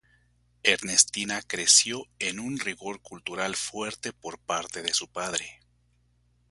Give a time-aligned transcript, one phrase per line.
[0.63, 5.59] Ernestina creció en un rigor cultural fuerte por parte de su padre.